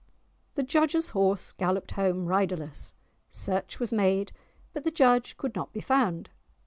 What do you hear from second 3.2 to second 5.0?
Search was made, but the